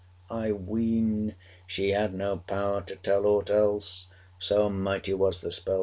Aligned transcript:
I 0.31 0.51
ween, 0.51 1.35
she 1.67 1.91
had 1.91 2.15
no 2.15 2.37
power 2.37 2.81
to 2.81 2.95
tell 2.95 3.27
Aught 3.27 3.51
else: 3.51 4.07
so 4.39 4.67
mighty 4.67 5.13
was 5.13 5.41
the 5.41 5.51
spell. 5.51 5.79